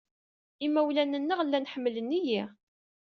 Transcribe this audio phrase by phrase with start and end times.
[0.65, 2.43] Imawlan-nneɣ llan ḥemmlen-iyi.